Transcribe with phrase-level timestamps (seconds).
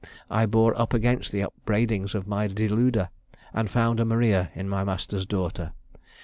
[0.31, 3.09] I bore up against the upbraidings of my deluder,
[3.53, 5.73] and found a Maria in my master's daughter.